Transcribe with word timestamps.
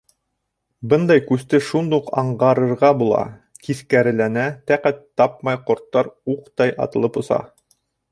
Бындай 0.91 1.19
күсте 1.25 1.57
шундуҡ 1.65 2.07
аңғарырға 2.21 2.89
була: 3.01 3.19
тиҫкәреләнә, 3.67 4.47
тәҡәт 4.71 5.05
тапмай, 5.23 5.61
ҡорттар 5.69 6.11
уҡтай 6.35 6.75
атылып 6.87 7.21
оса. 7.23 7.39